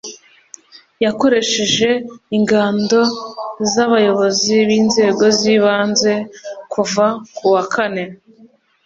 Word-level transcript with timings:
Yakoresheje 1.05 1.89
ingando 2.37 2.99
z 3.71 3.73
Abayobozi 3.85 4.55
b 4.67 4.69
Inzego 4.81 5.23
z 5.37 5.41
Ibanze 5.55 6.13
kuva 6.73 7.05
ku 7.35 7.45
wa 7.53 7.63
kane 7.73 8.03